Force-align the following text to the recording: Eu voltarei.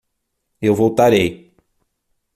Eu 0.59 0.73
voltarei. 0.73 1.53